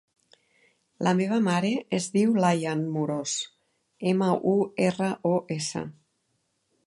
[1.07, 3.35] La meva mare es diu Layan Muros:
[4.13, 4.57] ema, u,
[4.89, 5.85] erra, o, essa.